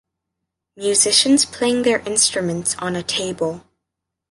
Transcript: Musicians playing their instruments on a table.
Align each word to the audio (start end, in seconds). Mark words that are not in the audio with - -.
Musicians 0.75 1.45
playing 1.45 1.83
their 1.83 1.99
instruments 1.99 2.73
on 2.79 2.95
a 2.95 3.03
table. 3.03 3.63